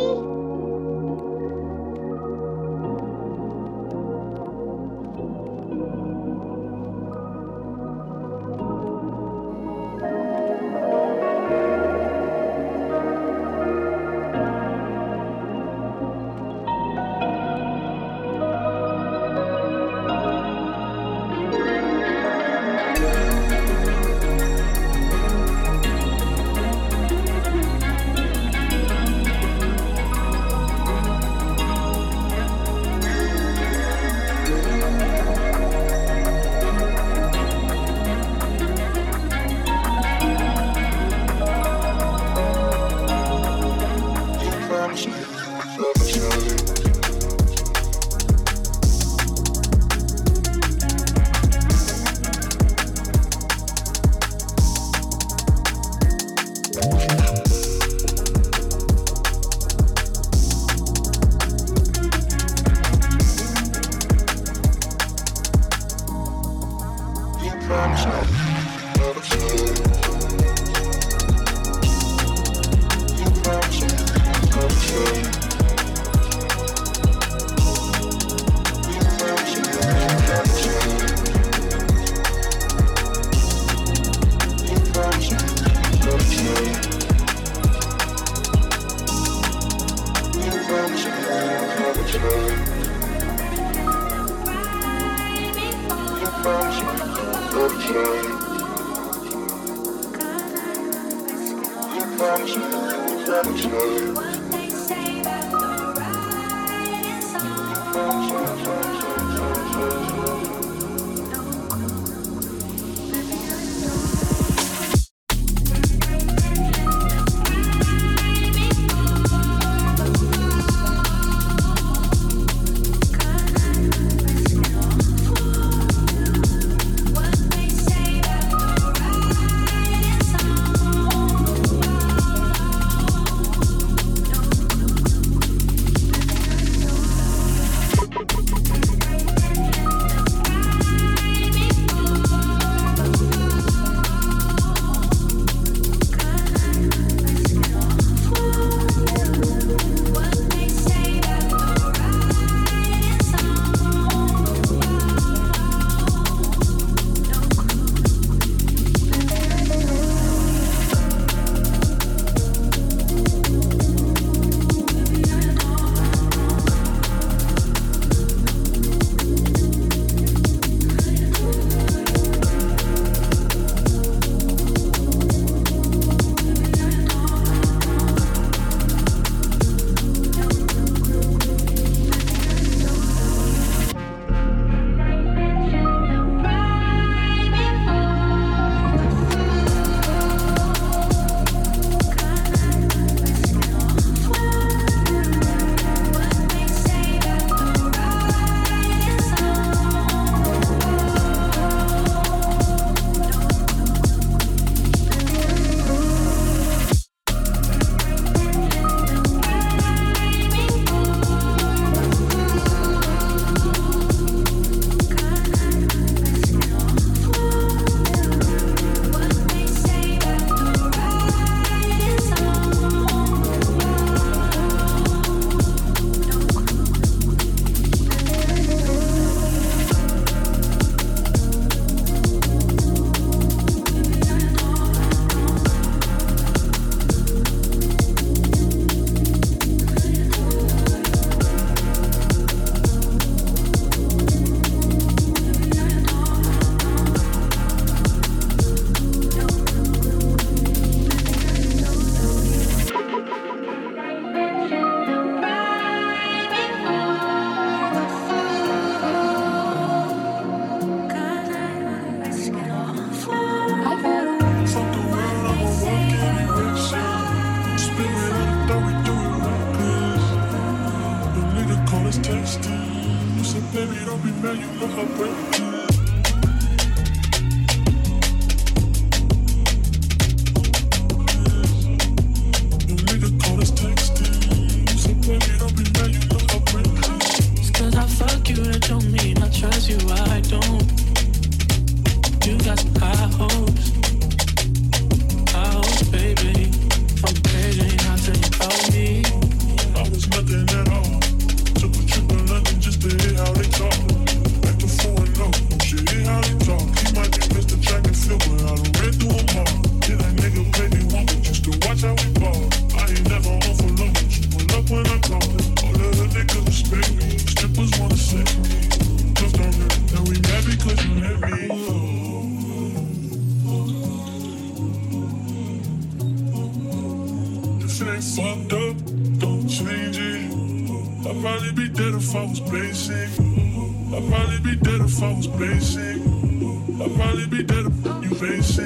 You. 0.00 0.39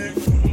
You 0.05 0.44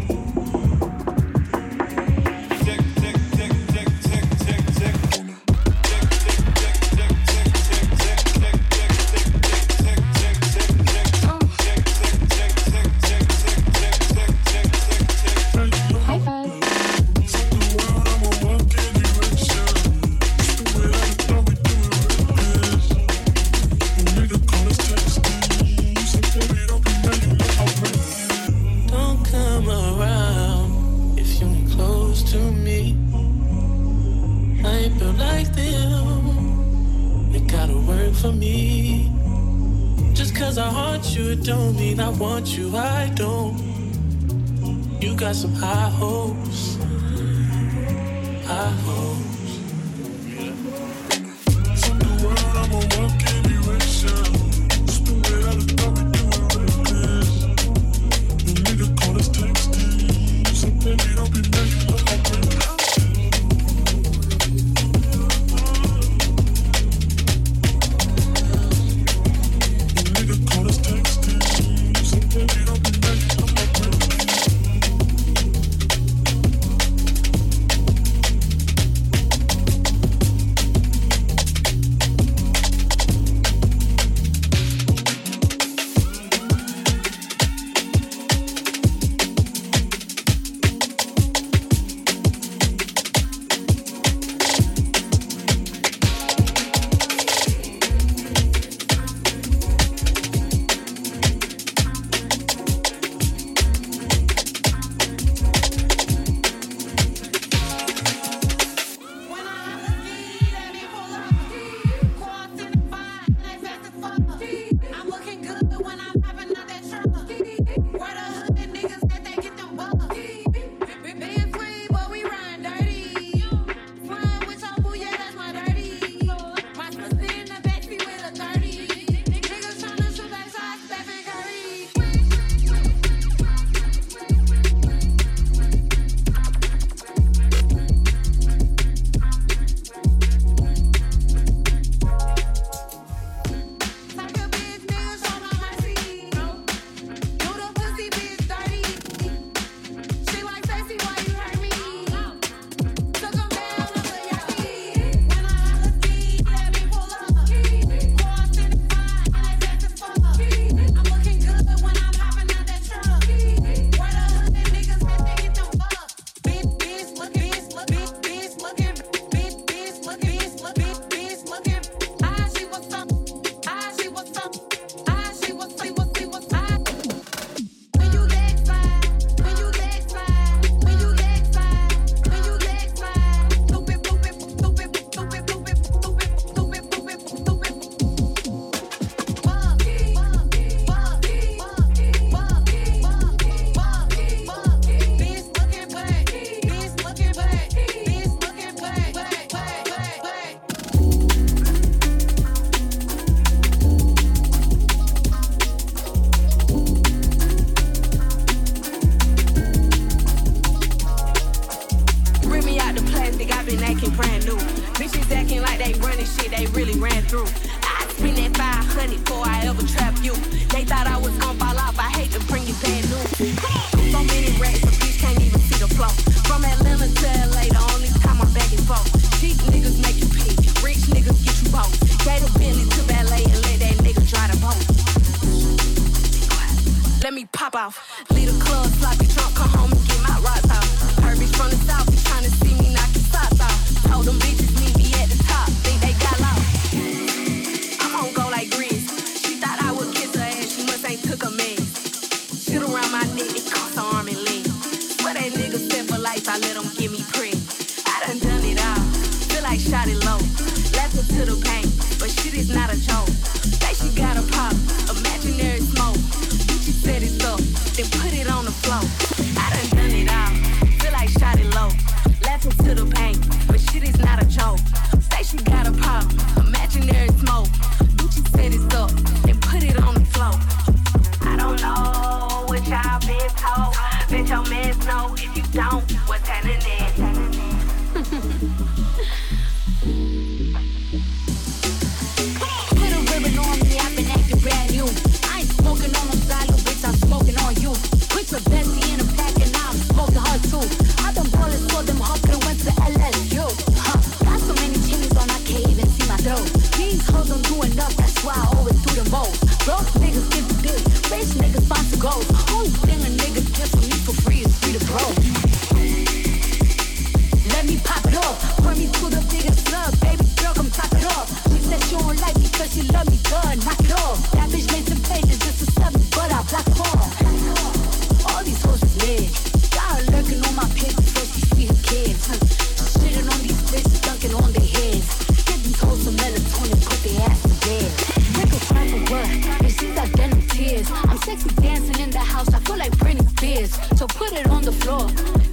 so 344.15 344.27
put 344.27 344.53
it 344.53 344.67
on 344.67 344.83
the 344.83 344.91
floor. 344.91 345.27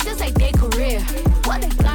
Just 0.05 0.21
like 0.21 0.35
their 0.35 0.53
career, 0.53 1.01
what 1.45 1.63
they 1.63 1.88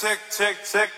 Was 0.00 0.12
it 0.12 0.18
something 0.64 0.97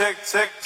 I 0.00 0.14
said? 0.22 0.59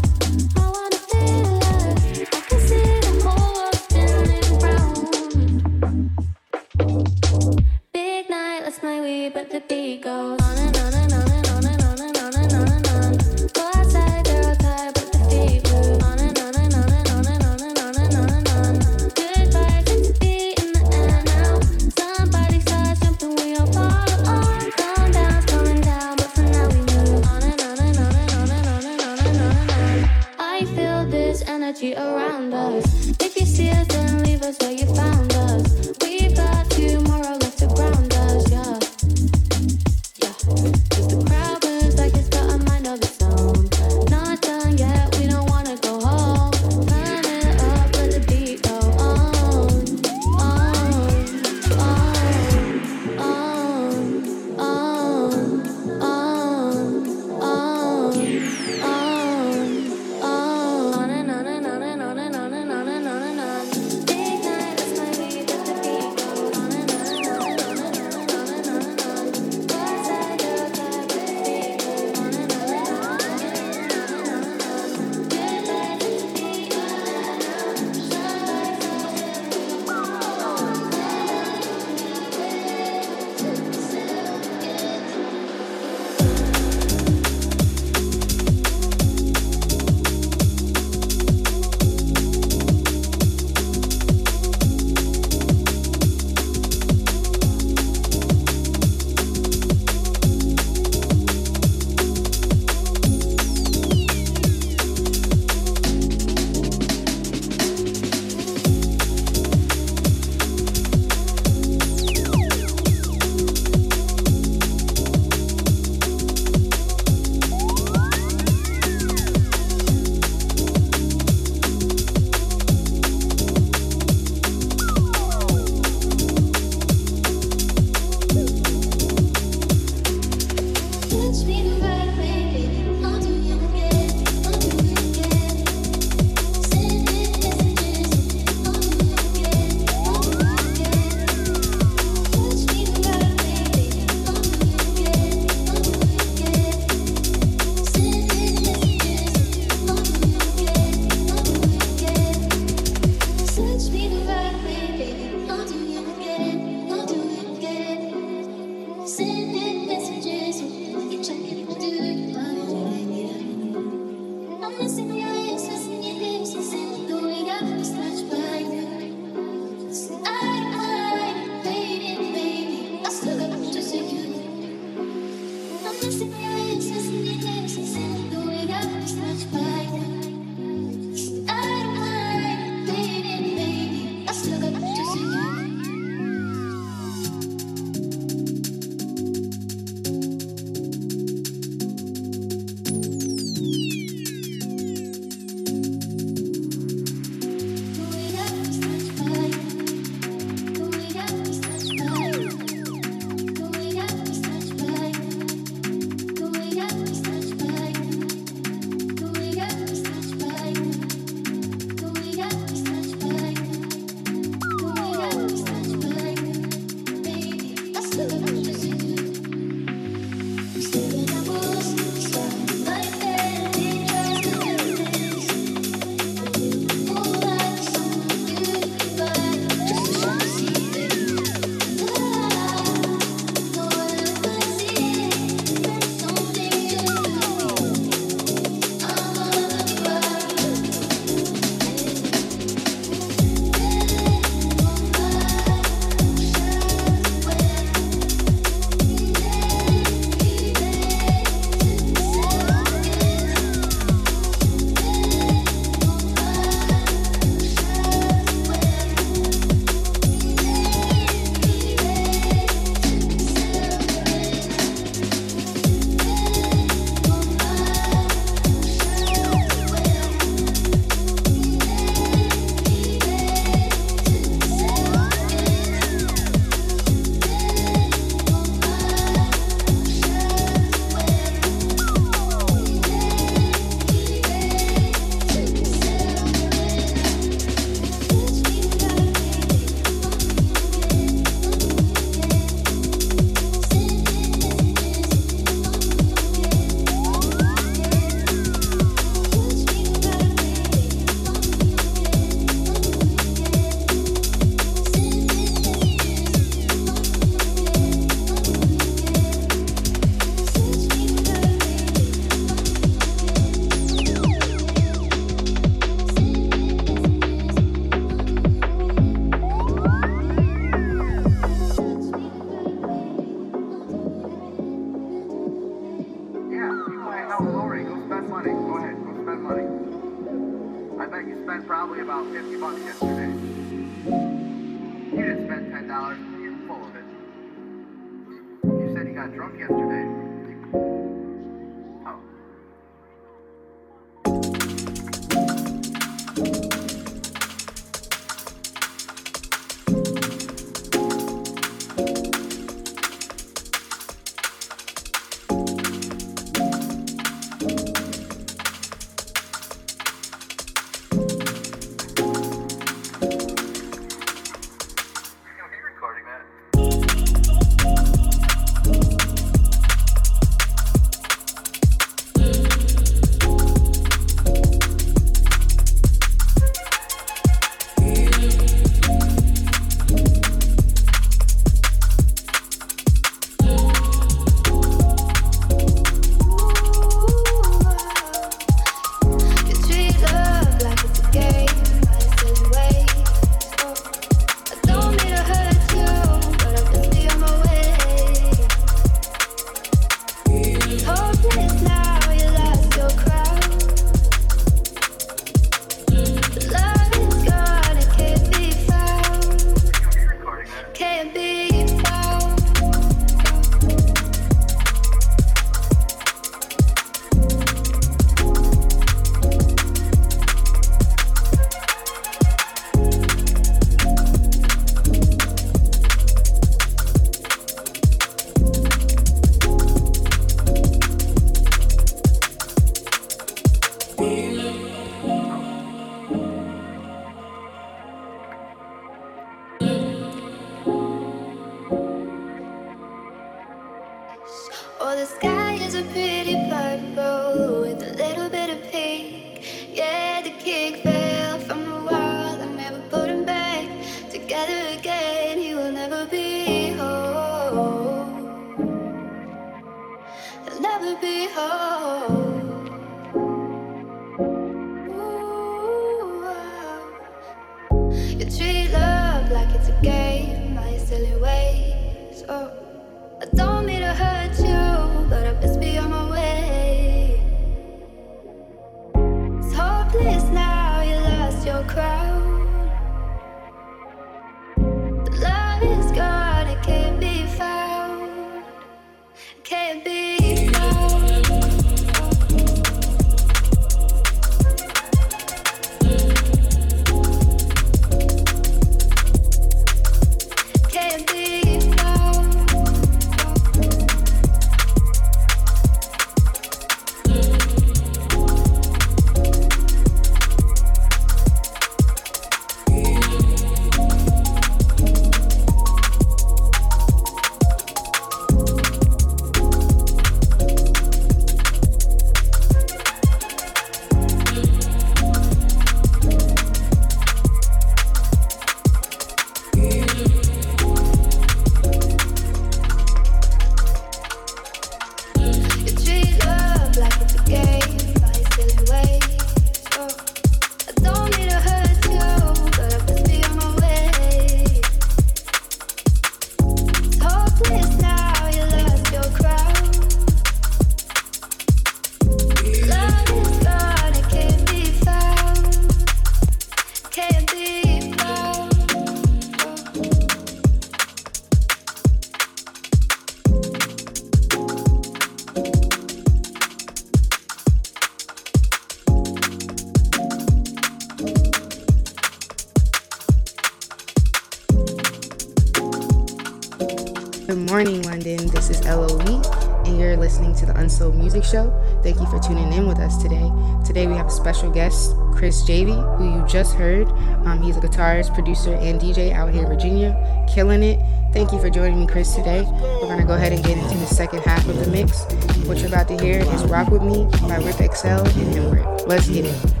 Show. 581.71 582.19
Thank 582.21 582.41
you 582.41 582.45
for 582.47 582.59
tuning 582.59 582.91
in 582.91 583.07
with 583.07 583.19
us 583.19 583.41
today. 583.41 583.71
Today 584.05 584.27
we 584.27 584.33
have 584.33 584.47
a 584.47 584.51
special 584.51 584.91
guest, 584.91 585.37
Chriz 585.55 585.81
Javey, 585.83 586.19
who 586.37 586.59
you 586.59 586.67
just 586.67 586.95
heard. 586.95 587.29
Um, 587.65 587.81
he's 587.81 587.95
a 587.95 588.01
guitarist, 588.01 588.53
producer, 588.53 588.93
and 588.95 589.21
DJ 589.21 589.53
out 589.53 589.73
here 589.73 589.83
in 589.83 589.87
Virginia, 589.87 590.35
killing 590.69 591.01
it. 591.01 591.19
Thank 591.53 591.71
you 591.71 591.79
for 591.79 591.89
joining 591.89 592.19
me, 592.19 592.27
Chriz, 592.27 592.53
today. 592.53 592.83
We're 592.83 593.21
going 593.21 593.39
to 593.39 593.45
go 593.45 593.53
ahead 593.53 593.71
and 593.71 593.81
get 593.83 593.97
into 593.97 594.17
the 594.17 594.25
second 594.25 594.59
half 594.63 594.85
of 594.87 594.97
the 594.97 595.09
mix. 595.09 595.45
What 595.87 595.99
you're 595.99 596.07
about 596.07 596.27
to 596.27 596.37
hear 596.37 596.59
is 596.59 596.83
Rock 596.83 597.07
With 597.09 597.23
Me 597.23 597.47
by 597.67 597.77
Rip 597.77 597.95
XL 597.95 598.27
and 598.27 598.75
Hemrick. 598.75 599.27
Let's 599.27 599.47
get 599.47 599.65
it. 599.65 600.00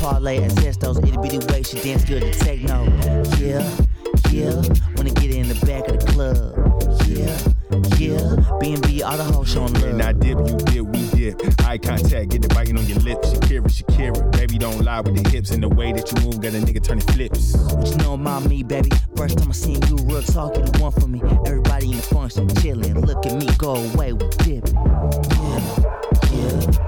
Parlay 0.00 0.38
at 0.42 0.50
Zestos. 0.52 0.98
It'll 1.06 1.22
be 1.22 1.28
the 1.30 1.46
way 1.52 1.62
she 1.62 1.80
dance 1.80 2.04
good 2.04 2.22
to 2.22 2.38
techno. 2.38 2.84
Yeah, 3.38 3.68
yeah. 4.30 4.62
Wanna 4.96 5.10
get 5.10 5.34
in 5.34 5.48
the 5.48 5.58
back 5.66 5.88
of 5.88 5.98
the 5.98 6.06
club. 6.12 6.54
Yeah. 7.06 7.52
Yeah, 7.98 8.58
B&B, 8.60 9.02
all 9.02 9.16
the 9.16 9.24
hoes 9.24 9.50
showing 9.50 9.72
love. 9.74 9.84
And 9.84 10.02
I 10.02 10.12
dip, 10.12 10.38
you 10.38 10.56
dip, 10.56 10.84
we 10.86 11.08
dip. 11.10 11.40
Eye 11.66 11.78
contact, 11.78 12.30
get 12.30 12.42
the 12.42 12.48
biting 12.48 12.78
on 12.78 12.86
your 12.86 12.98
lips. 12.98 13.32
Shakira, 13.32 13.64
Shakira. 13.64 14.32
Baby, 14.32 14.58
don't 14.58 14.82
lie 14.82 15.00
with 15.00 15.22
the 15.22 15.28
hips 15.30 15.50
and 15.50 15.62
the 15.62 15.68
way 15.68 15.92
that 15.92 16.10
you 16.12 16.24
move. 16.24 16.40
Got 16.40 16.54
a 16.54 16.58
nigga 16.58 16.82
turning 16.82 17.06
flips. 17.06 17.56
What 17.56 17.88
you 17.88 17.96
know 17.96 18.14
about 18.14 18.44
me, 18.44 18.62
baby? 18.62 18.90
First 19.16 19.38
time 19.38 19.48
I 19.48 19.52
seen 19.52 19.82
you, 19.88 19.96
real 20.04 20.22
talk, 20.22 20.56
you 20.56 20.62
the 20.62 20.78
one 20.78 20.92
for 20.92 21.08
me. 21.08 21.20
Everybody 21.46 21.90
in 21.90 21.96
the 21.96 22.02
function, 22.02 22.48
chillin'. 22.48 23.04
Look 23.04 23.26
at 23.26 23.34
me, 23.34 23.46
go 23.58 23.74
away, 23.74 24.12
we 24.12 24.28
dipping. 24.38 24.74
Yeah, 24.74 25.60
yeah. 26.32 26.85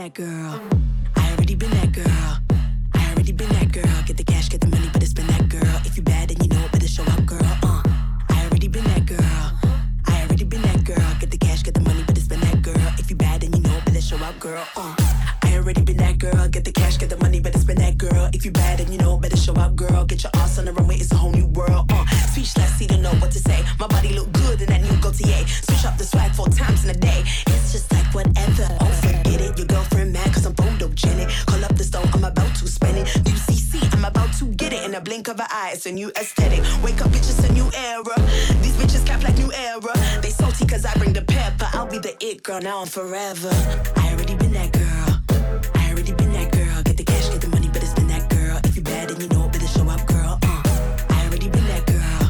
That 0.00 0.14
girl. 0.14 0.58
I 1.16 1.30
already 1.32 1.54
been 1.54 1.68
that 1.72 1.92
girl. 1.92 2.32
I 2.94 3.10
already 3.10 3.32
been 3.32 3.50
that 3.50 3.70
girl. 3.70 4.02
Get 4.06 4.16
the 4.16 4.24
cash, 4.24 4.48
get 4.48 4.62
the 4.62 4.68
money, 4.68 4.88
but 4.94 5.02
it's 5.02 5.12
been 5.12 5.26
that 5.26 5.46
girl. 5.50 5.76
If 5.84 5.94
you 5.98 6.02
bad, 6.02 6.30
then 6.30 6.42
you 6.42 6.48
know 6.48 6.64
it, 6.64 6.72
better 6.72 6.88
show 6.88 7.02
up, 7.02 7.26
girl. 7.26 7.52
Uh, 7.62 7.82
I 8.30 8.46
already 8.46 8.68
been 8.68 8.84
that 8.84 9.04
girl. 9.04 9.42
I 10.06 10.22
already 10.22 10.44
been 10.44 10.62
that 10.62 10.84
girl. 10.84 11.10
Get 11.20 11.30
the 11.30 11.36
cash, 11.36 11.62
get 11.62 11.74
the 11.74 11.82
money, 11.82 12.02
but 12.06 12.16
it's 12.16 12.28
been 12.28 12.40
that 12.40 12.62
girl. 12.62 12.88
If 12.98 13.10
you 13.10 13.16
bad, 13.16 13.42
then 13.42 13.52
you 13.52 13.60
know 13.60 13.76
it, 13.76 13.84
better 13.84 14.00
show 14.00 14.16
up, 14.24 14.38
girl. 14.40 14.64
Uh, 14.74 14.94
I 15.42 15.56
already 15.56 15.82
been 15.82 15.98
that 15.98 16.16
girl. 16.18 16.48
Get 16.48 16.64
the 16.64 16.72
cash, 16.72 16.96
get 16.96 17.10
the 17.10 17.18
money, 17.18 17.40
but 17.40 17.54
it's 17.54 17.64
been 17.64 17.76
that 17.76 17.98
girl. 17.98 18.30
If 18.32 18.46
you 18.46 18.52
bad, 18.52 18.78
then 18.78 18.90
you 18.90 18.98
know 18.98 19.16
it, 19.16 19.20
better 19.20 19.36
show 19.36 19.52
up, 19.54 19.76
girl. 19.76 20.06
Get 20.06 20.22
your 20.22 20.32
girl 42.60 42.70
now 42.70 42.82
and 42.82 42.90
forever. 42.90 43.50
I 43.96 44.12
already 44.12 44.34
been 44.36 44.52
that 44.52 44.72
girl. 44.72 45.70
I 45.74 45.90
already 45.90 46.12
been 46.12 46.32
that 46.32 46.52
girl. 46.52 46.82
Get 46.82 46.96
the 46.96 47.04
cash, 47.04 47.28
get 47.28 47.40
the 47.40 47.48
money, 47.48 47.68
but 47.72 47.82
it's 47.82 47.94
been 47.94 48.08
that 48.08 48.28
girl. 48.28 48.60
If 48.64 48.76
you 48.76 48.82
bad, 48.82 49.08
then 49.08 49.20
you 49.20 49.28
know 49.28 49.46
it, 49.46 49.52
better 49.52 49.66
show 49.66 49.88
up, 49.88 50.06
girl. 50.06 50.38
Uh, 50.42 50.62
I 51.10 51.26
already 51.26 51.48
been 51.48 51.66
that 51.66 51.86
girl. 51.86 52.22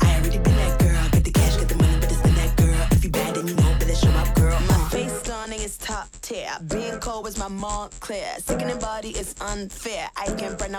I 0.00 0.16
already 0.18 0.38
been 0.38 0.56
that 0.56 0.78
girl. 0.78 1.08
Get 1.12 1.24
the 1.24 1.30
cash, 1.30 1.56
get 1.56 1.68
the 1.68 1.76
money, 1.76 1.96
but 2.00 2.10
it's 2.12 2.22
been 2.22 2.34
that 2.34 2.56
girl. 2.56 2.86
If 2.92 3.04
you 3.04 3.10
bad, 3.10 3.34
then 3.34 3.48
you 3.48 3.54
know 3.54 3.70
it, 3.70 3.80
better 3.80 3.94
show 3.94 4.10
up, 4.10 4.34
girl. 4.34 4.58
My 4.68 4.88
face 4.90 5.12
stunning 5.20 5.60
is 5.60 5.76
top 5.78 6.08
tier. 6.22 6.50
Being 6.68 6.98
cold 7.00 7.26
is 7.26 7.38
my 7.38 7.48
Moncler. 7.48 8.40
Sickening 8.42 8.78
body 8.78 9.10
is 9.10 9.34
unfair. 9.40 9.93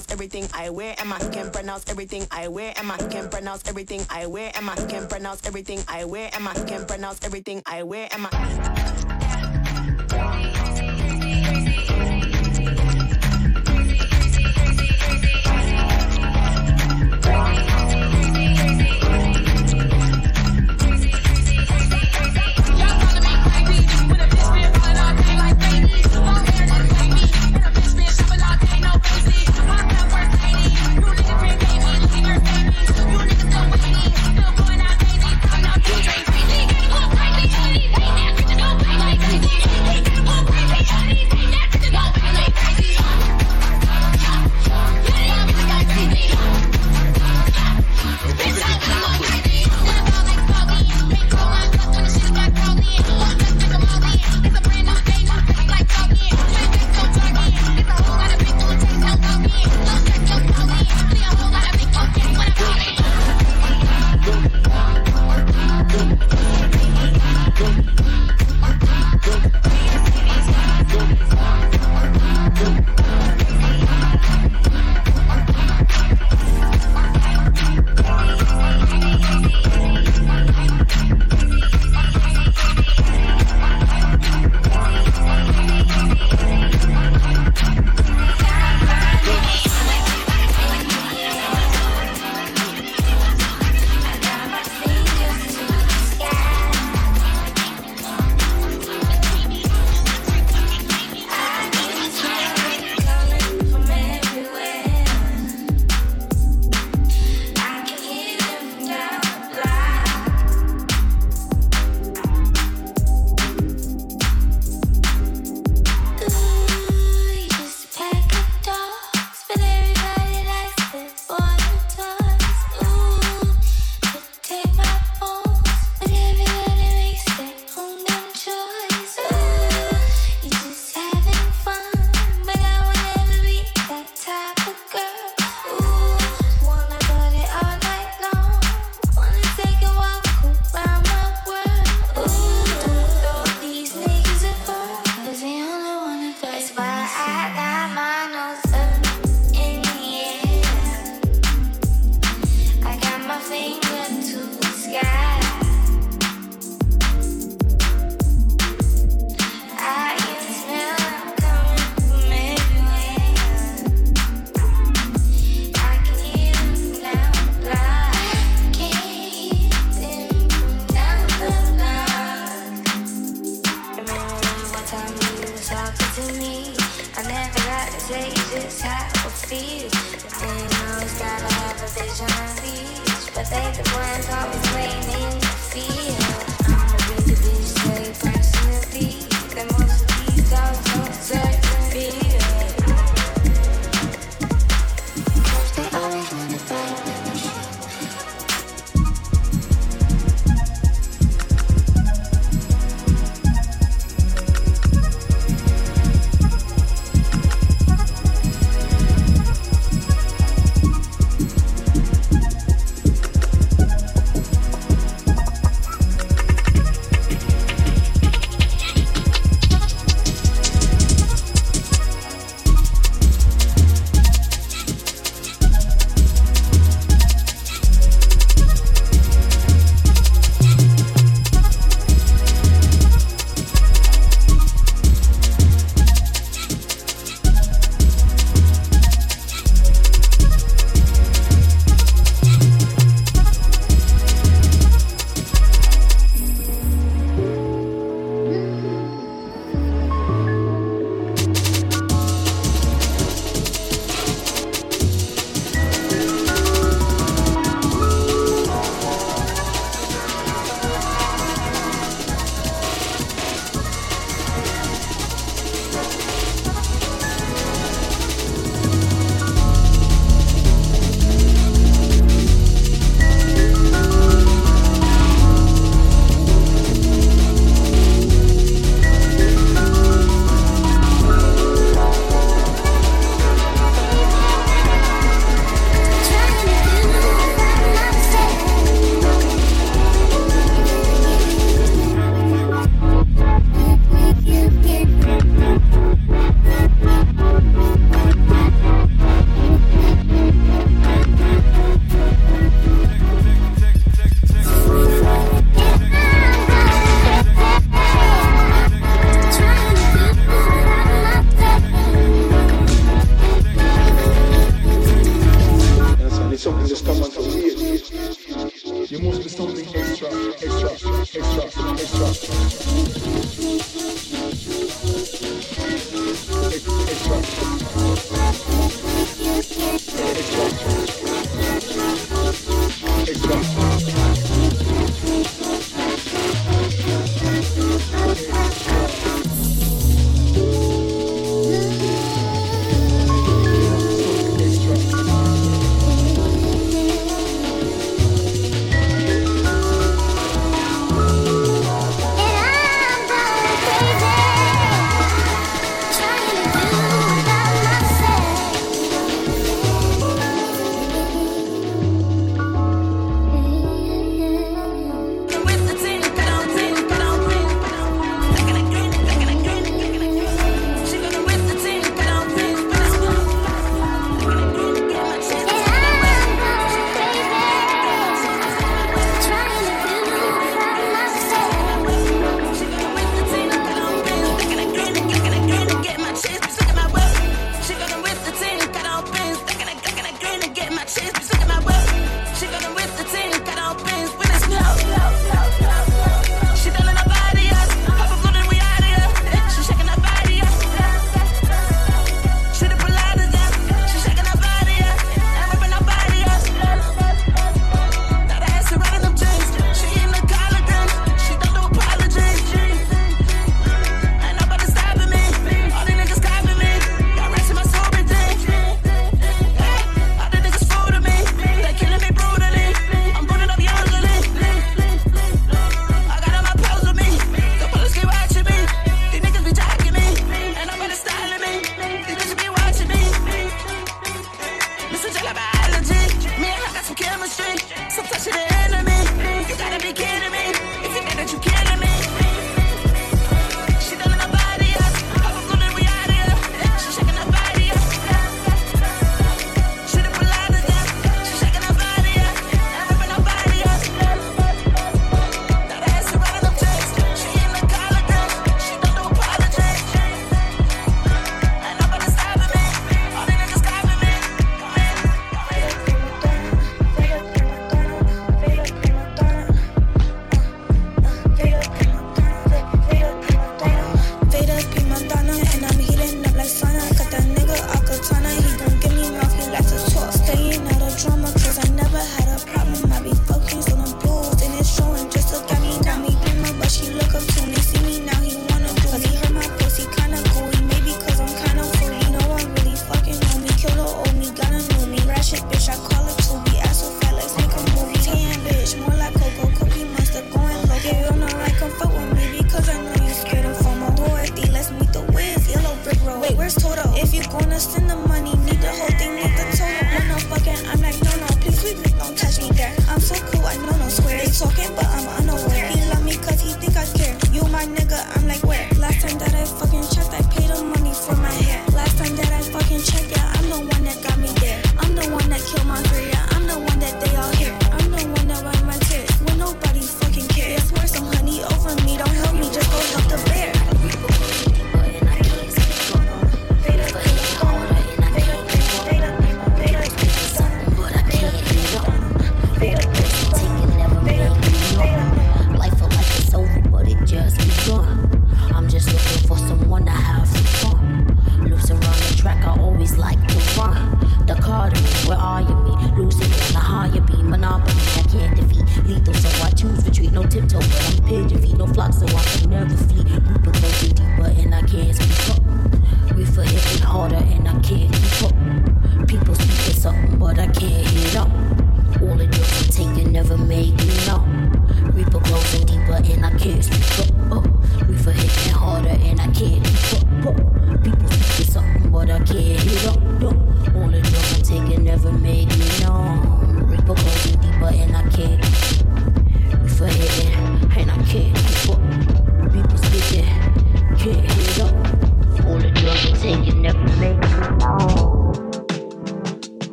Pronounce 0.00 0.12
everything 0.12 0.48
I 0.54 0.70
wear, 0.70 0.94
and 0.98 1.12
I 1.12 1.18
can 1.28 1.50
pronounce 1.50 1.84
everything 1.90 2.26
I 2.30 2.48
wear, 2.48 2.72
and 2.78 2.90
I 2.90 2.96
can 2.96 3.28
pronounce 3.28 3.68
everything 3.68 4.00
I 4.08 4.26
wear, 4.26 4.50
and 4.54 4.70
I 4.70 4.76
can 4.86 5.06
pronounce 5.06 5.46
everything 5.46 5.80
I 5.88 6.06
wear, 6.06 6.30
and 6.32 6.48
I 6.48 6.54
can 6.54 6.86
pronounce 6.86 7.22
everything 7.22 7.62
I 7.66 7.82
wear, 7.82 8.08
and 8.10 8.26
I. 8.32 8.80
That's 17.22 17.69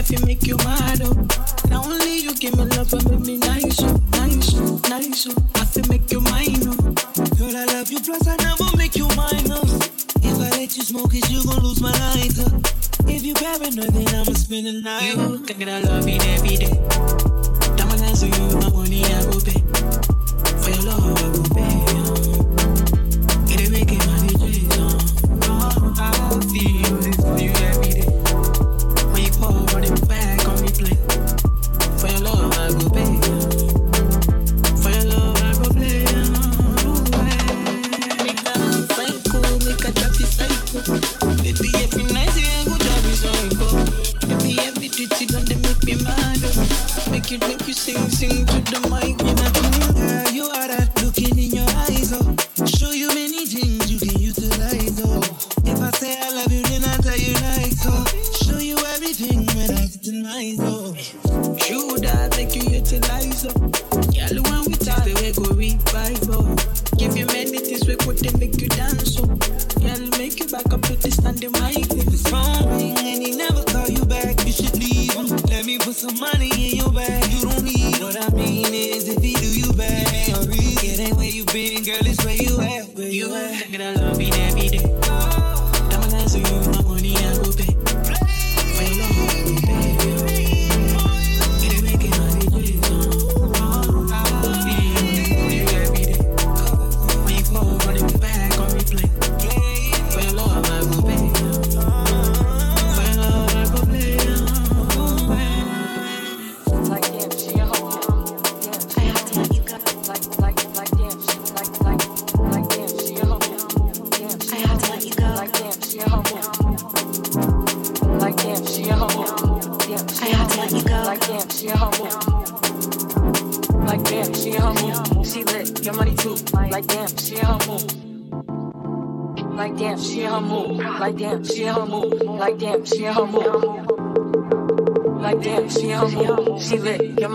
life, 0.00 0.10
you 0.10 0.26
make 0.26 0.46
you 0.46 0.56
mad. 0.58 1.00
Oh. 1.04 1.12
Now 1.68 1.84
only 1.84 2.20
you 2.20 2.34
give 2.34 2.56
me 2.56 2.64
love, 2.64 2.90
but 2.90 3.09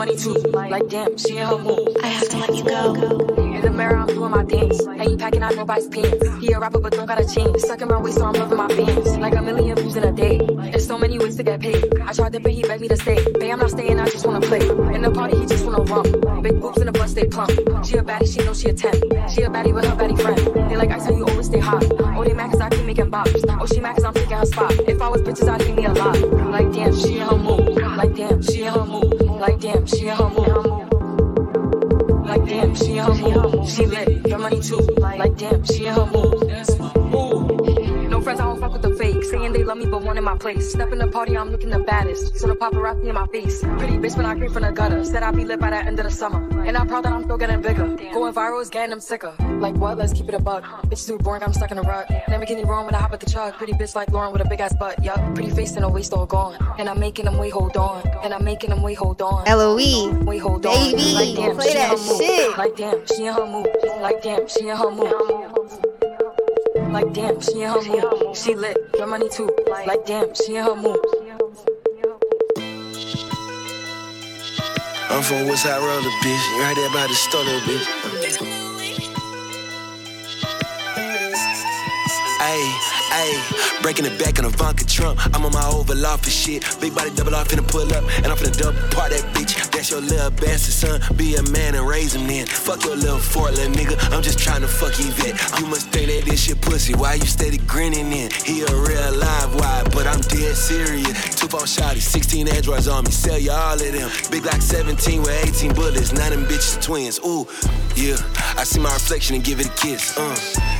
22. 0.05 0.33
Like, 0.51 0.87
damn, 0.87 1.17
she 1.17 1.37
in 1.37 1.47
her 1.47 1.57
mood. 1.57 1.97
I 2.03 2.07
have 2.07 2.29
to 2.29 2.37
let 2.37 2.55
you 2.55 2.63
go. 2.63 2.93
In 3.37 3.61
the 3.61 3.71
mirror, 3.71 3.97
I'm 3.97 4.07
doing 4.07 4.29
my 4.29 4.43
dance. 4.43 4.85
I 4.85 5.03
ain't 5.03 5.19
packing 5.19 5.41
out 5.41 5.55
nobody's 5.55 5.87
pants. 5.87 6.23
He 6.39 6.51
a 6.51 6.59
rapper, 6.59 6.79
but 6.79 6.93
don't 6.93 7.07
got 7.07 7.19
a 7.19 7.27
chance. 7.27 7.63
Sucking 7.63 7.87
my 7.87 7.99
waist, 7.99 8.17
so 8.17 8.25
I'm 8.25 8.33
loving 8.33 8.57
my 8.57 8.67
fans. 8.67 9.17
Like 9.17 9.33
a 9.33 9.41
million 9.41 9.75
views 9.75 9.95
in 9.95 10.03
a 10.03 10.11
day. 10.11 10.37
There's 10.37 10.85
so 10.85 10.99
many 10.99 11.17
ways 11.17 11.37
to 11.37 11.43
get 11.43 11.59
paid. 11.59 11.83
I 12.01 12.13
tried 12.13 12.33
to, 12.33 12.39
but 12.39 12.51
he 12.51 12.61
begged 12.61 12.81
me 12.81 12.87
to 12.89 12.97
stay. 12.97 13.15
Bae, 13.39 13.49
I'm 13.49 13.59
not 13.59 13.71
staying, 13.71 13.99
I 13.99 14.05
just 14.05 14.27
wanna 14.27 14.41
play. 14.41 14.61
In 14.93 15.01
the 15.01 15.11
party, 15.11 15.39
he 15.39 15.45
just 15.47 15.65
wanna 15.65 15.83
rump. 15.83 16.43
Big 16.43 16.61
boobs 16.61 16.77
in 16.79 16.85
the 16.85 16.91
bus, 16.91 17.13
they 17.13 17.25
plump. 17.25 17.49
She 17.83 17.97
a 17.97 18.03
baddie, 18.03 18.31
she 18.31 18.45
know 18.45 18.53
she 18.53 18.69
a 18.69 18.73
10. 18.73 18.93
She 19.29 19.41
a 19.41 19.49
baddie 19.49 19.73
with 19.73 19.85
her 19.85 19.95
baddie 19.95 20.21
friend. 20.21 20.69
They 20.69 20.77
like 20.77 20.91
ice, 20.91 21.05
how 21.05 21.13
you 21.13 21.25
always 21.25 21.47
stay 21.47 21.59
hot. 21.59 21.83
Oh, 22.15 22.23
they 22.23 22.33
mad 22.33 22.51
cause 22.51 22.61
I 22.61 22.69
keep 22.69 22.85
making 22.85 23.09
bops. 23.09 23.43
Oh, 23.59 23.65
she 23.65 23.79
mad 23.79 23.95
cause 23.95 24.03
I'm 24.03 24.13
taking 24.13 24.37
her 24.37 24.45
spot. 24.45 24.71
If 24.87 25.01
I 25.01 25.09
was 25.09 25.21
bitches, 25.23 25.49
I'd 25.49 25.61
leave 25.61 25.75
me 25.75 25.85
a 25.85 25.93
lot. 25.93 26.34
My 40.25 40.37
place. 40.37 40.71
Step 40.71 40.91
in 40.91 40.97
the 40.97 41.07
party, 41.07 41.37
I'm 41.37 41.51
looking 41.51 41.69
the 41.69 41.79
baddest. 41.79 42.37
So 42.37 42.47
the 42.47 42.55
paparazzi 42.55 43.05
in 43.05 43.13
my 43.13 43.27
face. 43.27 43.61
Pretty 43.61 43.97
bitch 43.97 44.17
when 44.17 44.25
I 44.25 44.33
came 44.37 44.51
from 44.51 44.63
the 44.63 44.71
gutter. 44.71 45.05
Said 45.05 45.23
I'd 45.23 45.35
be 45.35 45.45
lit 45.45 45.59
by 45.59 45.69
the 45.69 45.77
end 45.77 45.99
of 45.99 46.05
the 46.05 46.11
summer. 46.11 46.41
And 46.65 46.75
I'm 46.75 46.87
proud 46.87 47.05
that 47.05 47.13
I'm 47.13 47.23
still 47.23 47.37
getting 47.37 47.61
bigger. 47.61 47.87
Going 48.11 48.33
viral 48.33 48.61
is 48.61 48.69
getting 48.69 48.89
them 48.89 48.99
sicker. 48.99 49.33
Like 49.59 49.75
what? 49.75 49.97
Let's 49.97 50.13
keep 50.13 50.27
it 50.27 50.33
a 50.33 50.39
bug. 50.39 50.63
Bitch 50.89 51.05
too 51.07 51.19
boring, 51.19 51.43
I'm 51.43 51.53
stuck 51.53 51.71
in 51.71 51.77
a 51.77 51.83
rut. 51.83 52.09
Never 52.27 52.45
get 52.45 52.57
me 52.57 52.63
wrong 52.63 52.85
when 52.85 52.95
I 52.95 52.99
hop 52.99 53.13
at 53.13 53.19
the 53.19 53.29
truck. 53.29 53.55
Pretty 53.57 53.73
bitch 53.73 53.95
like 53.95 54.09
Lauren 54.09 54.33
with 54.33 54.41
a 54.41 54.49
big 54.49 54.59
ass 54.59 54.75
butt. 54.75 55.03
Yup. 55.03 55.19
Pretty 55.35 55.51
face 55.51 55.75
and 55.75 55.85
a 55.85 55.89
waist 55.89 56.11
all 56.11 56.25
gone. 56.25 56.57
And 56.79 56.89
I'm 56.89 56.99
making 56.99 57.25
them 57.25 57.37
wait, 57.37 57.51
hold 57.53 57.77
on. 57.77 58.01
And 58.23 58.33
I'm 58.33 58.43
making 58.43 58.71
them 58.71 58.81
wait, 58.81 58.97
hold 58.97 59.21
on. 59.21 59.45
LOE. 59.45 60.23
Wait, 60.23 60.39
hold 60.39 60.65
on. 60.65 60.73
Baby, 60.73 61.13
like 61.13 61.35
damn, 61.35 61.55
play 61.55 61.73
that 61.73 61.99
shit. 61.99 62.57
Like 62.57 62.75
damn, 62.75 63.05
she 63.05 63.25
in 63.27 63.33
her 63.33 63.45
mood. 63.45 63.67
Like 64.01 64.23
damn, 64.23 64.47
she 64.47 64.69
in 64.69 64.75
her 64.75 64.89
mood. 64.89 65.13
Like 66.91 67.13
damn, 67.13 67.39
she 67.41 67.61
in 67.61 67.69
her 67.69 67.81
mood. 67.81 68.35
She 68.35 68.55
lit, 68.55 68.77
your 68.97 69.07
money 69.07 69.29
too. 69.29 69.54
Like 69.85 70.03
damn, 70.07 70.33
she 70.33 70.55
in 70.55 70.63
her 70.63 70.75
mood. 70.75 70.99
I'm 75.09 75.21
from 75.21 75.45
Westside 75.45 75.79
Roller, 75.79 76.09
bitch. 76.23 76.45
Right 76.59 76.73
there 76.75 76.89
by 76.89 77.05
the 77.07 77.13
store, 77.13 77.43
bitch. 77.43 77.85
Ayy, 82.41 83.04
ayy, 83.11 83.81
breaking 83.81 84.05
it 84.05 84.17
back 84.19 84.39
in 84.39 84.45
a 84.45 84.49
Vanka 84.49 84.85
Trump. 84.85 85.19
I'm 85.35 85.45
on 85.45 85.51
my 85.51 85.65
Oval 85.67 86.05
Office 86.05 86.33
shit. 86.33 86.63
Big 86.79 86.95
body 86.95 87.11
double 87.15 87.35
off 87.35 87.47
finna 87.47 87.67
pull 87.67 87.91
up, 87.93 88.03
and 88.17 88.27
I'm 88.27 88.37
finna 88.37 88.57
double 88.57 88.79
part 88.89 89.11
that 89.11 89.23
bitch. 89.33 89.71
That's 89.71 89.91
your 89.91 90.01
little 90.01 90.31
bastard 90.31 90.73
son. 90.73 91.01
Be 91.17 91.35
a 91.35 91.43
man 91.51 91.75
and 91.75 91.87
raise 91.87 92.15
him 92.15 92.27
then. 92.27 92.47
Fuck 92.47 92.83
your 92.85 92.95
little 92.95 93.19
fort, 93.19 93.53
little 93.53 93.73
nigga. 93.73 93.97
I'm 94.13 94.23
just 94.23 94.39
trying 94.39 94.61
to 94.61 94.67
fuck 94.67 94.93
vet. 94.93 95.59
You 95.59 95.67
must 95.67 95.89
think 95.89 96.07
that 96.07 96.25
this 96.25 96.43
shit 96.43 96.61
pussy. 96.61 96.95
Why 96.95 97.15
you 97.15 97.25
steady 97.25 97.57
grinning 97.59 98.11
in? 98.11 98.31
He 98.45 98.61
a 98.61 98.73
real 98.73 99.11
live 99.17 99.55
wire, 99.55 99.83
but 99.91 100.07
I'm 100.07 100.21
dead 100.21 100.55
serious. 100.55 101.35
Two 101.35 101.47
phone 101.47 101.67
shotty, 101.67 102.01
16 102.01 102.47
androids 102.47 102.87
on 102.87 103.03
me. 103.03 103.11
Sell 103.11 103.37
you 103.37 103.51
all 103.51 103.73
of 103.73 103.79
them. 103.79 104.09
Big 104.31 104.45
like 104.45 104.61
17 104.61 105.21
with 105.21 105.45
18 105.45 105.73
bullets. 105.73 106.13
None 106.13 106.33
of 106.33 106.39
them 106.39 106.47
bitches 106.47 106.81
twins. 106.81 107.19
Ooh, 107.25 107.47
yeah. 107.95 108.17
I 108.57 108.63
see 108.63 108.79
my 108.79 108.93
reflection 108.93 109.35
and 109.35 109.43
give 109.43 109.59
it 109.59 109.67
a 109.67 109.75
kiss. 109.75 110.17
Uh, 110.17 110.35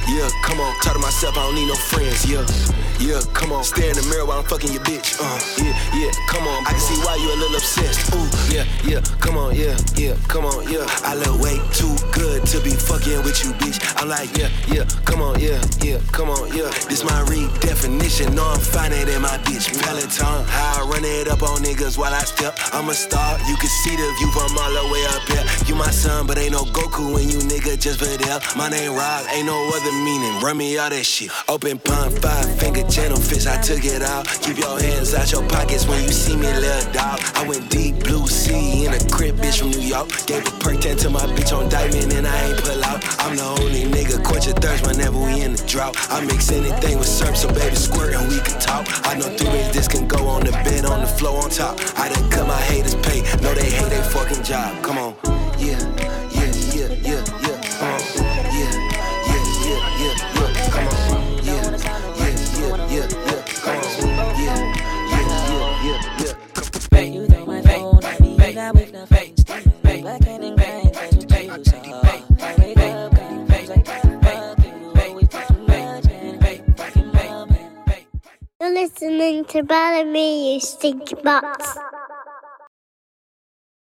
yeah, 0.07 0.29
come 0.43 0.59
on. 0.59 0.73
Talk 0.81 0.93
to 0.93 0.99
myself, 0.99 1.37
I 1.37 1.43
don't 1.43 1.55
need 1.55 1.67
no 1.67 1.75
friends. 1.75 2.14
Yeah, 2.23 2.84
yeah, 2.99 3.21
come 3.33 3.51
on. 3.51 3.63
Stare 3.63 3.89
in 3.89 3.95
the 3.95 4.05
mirror 4.09 4.25
while 4.25 4.39
I'm 4.39 4.45
fucking 4.45 4.71
your 4.71 4.83
bitch. 4.83 5.17
Uh, 5.19 5.39
yeah, 5.61 5.75
yeah, 5.97 6.11
come 6.27 6.47
on. 6.47 6.65
I 6.65 6.71
can 6.71 6.79
see 6.79 6.97
why 7.03 7.15
you 7.15 7.27
a 7.33 7.37
little 7.37 7.55
obsessed. 7.55 8.13
Ooh, 8.15 8.27
yeah, 8.53 8.65
yeah, 8.83 9.01
come 9.19 9.37
on, 9.37 9.55
yeah, 9.55 9.75
yeah, 9.95 10.15
come 10.27 10.45
on, 10.45 10.63
yeah. 10.71 10.85
I 11.03 11.15
look 11.15 11.41
way 11.41 11.57
too 11.73 11.95
good 12.13 12.45
to 12.47 12.59
be 12.61 12.71
fucking 12.71 13.23
with 13.23 13.43
you, 13.43 13.51
bitch. 13.59 13.81
I'm 13.99 14.07
like, 14.09 14.31
yeah, 14.37 14.49
yeah, 14.67 14.85
come 15.03 15.21
on, 15.21 15.39
yeah, 15.39 15.61
yeah, 15.81 15.99
come 16.11 16.29
on, 16.29 16.47
yeah. 16.55 16.71
This 16.87 17.03
my 17.03 17.19
redefinition. 17.27 18.33
No, 18.33 18.45
I'm 18.45 18.59
finding 18.59 19.07
in 19.07 19.21
my 19.21 19.37
bitch. 19.43 19.67
Peloton, 19.83 20.45
how 20.47 20.83
I 20.83 20.87
run 20.87 21.03
it 21.03 21.27
up 21.27 21.43
on 21.43 21.59
niggas 21.63 21.97
while 21.97 22.13
I 22.13 22.23
step. 22.23 22.57
I'm 22.73 22.89
a 22.89 22.93
star. 22.93 23.37
You 23.47 23.55
can 23.57 23.69
see 23.83 23.95
the 23.95 24.07
view 24.19 24.31
from 24.31 24.55
all 24.57 24.71
the 24.71 24.85
way 24.91 25.03
up 25.11 25.23
here. 25.27 25.43
You 25.67 25.75
my 25.75 25.91
son, 25.91 26.27
but 26.27 26.37
ain't 26.37 26.51
no 26.53 26.63
Goku 26.63 27.13
when 27.13 27.29
you 27.29 27.39
nigga 27.39 27.79
just 27.79 27.99
there. 27.99 28.39
My 28.55 28.69
name 28.69 28.93
Rob, 28.93 29.25
ain't 29.33 29.45
no 29.45 29.57
other 29.75 29.91
meaning. 30.03 30.39
Run 30.41 30.57
me 30.57 30.77
all 30.77 30.89
that 30.89 31.05
shit. 31.05 31.31
Open 31.49 31.77
palm, 31.79 32.11
five 32.11 32.47
finger 32.59 32.84
gentle 32.89 33.19
fist. 33.19 33.47
I 33.47 33.61
took 33.61 33.83
it 33.85 34.01
out. 34.01 34.27
Keep 34.41 34.57
your 34.59 34.79
hands 34.79 35.13
out 35.13 35.31
your 35.31 35.47
pockets 35.47 35.87
when 35.87 36.03
you 36.03 36.11
see 36.11 36.35
me, 36.35 36.47
little 36.47 36.91
dog. 36.91 37.19
I 37.35 37.45
went 37.47 37.69
deep 37.69 37.99
blue 38.03 38.27
sea 38.27 38.85
in 38.85 38.93
a 38.93 38.99
crib, 39.09 39.35
bitch 39.37 39.59
from 39.59 39.71
New 39.71 39.79
York. 39.79 40.09
Gave 40.25 40.47
a 40.47 40.51
perk 40.59 40.81
10 40.81 40.97
to 40.97 41.09
my 41.09 41.25
bitch 41.35 41.55
on 41.55 41.69
diamond 41.69 42.13
and 42.13 42.27
I 42.27 42.47
ain't 42.47 42.57
pull 42.63 42.83
out. 42.83 43.03
I'm 43.19 43.35
the 43.35 43.43
only 43.43 43.83
nigga 43.85 44.23
quench 44.23 44.45
your 44.45 44.55
thirst 44.55 44.85
whenever 44.85 45.17
we 45.17 45.41
in 45.41 45.53
the 45.53 45.63
drought. 45.65 45.95
I 46.09 46.21
mix 46.25 46.51
anything 46.51 46.97
with 46.97 47.07
syrup, 47.07 47.35
so 47.35 47.47
baby 47.53 47.75
squirt 47.75 48.13
and 48.13 48.27
we 48.29 48.39
can 48.39 48.59
talk. 48.59 48.85
I 49.05 49.15
know 49.15 49.29
three 49.37 49.49
ways 49.49 49.71
this 49.71 49.87
can 49.87 50.07
go 50.07 50.27
on 50.27 50.43
the 50.43 50.51
bed, 50.51 50.85
on 50.85 51.01
the 51.01 51.07
floor, 51.07 51.43
on 51.43 51.49
top. 51.49 51.79
I 51.97 52.09
done 52.09 52.29
cut 52.29 52.47
my 52.47 52.61
haters 52.61 52.95
pay. 52.95 53.21
No, 53.41 53.53
they 53.53 53.69
hate 53.69 53.89
their 53.89 54.03
fucking 54.03 54.43
job. 54.43 54.83
Come 54.83 54.97
on. 54.97 55.15
Yeah, 55.57 55.79
listening 78.75 79.45
to 79.45 79.63
Balamii, 79.63 80.55
you 80.55 80.59
stinky 80.59 81.15
box. 81.15 81.77